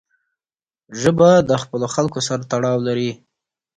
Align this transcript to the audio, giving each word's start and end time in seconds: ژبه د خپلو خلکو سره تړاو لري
ژبه 1.01 1.29
د 1.49 1.51
خپلو 1.63 1.87
خلکو 1.95 2.19
سره 2.27 2.41
تړاو 2.51 2.77
لري 2.87 3.11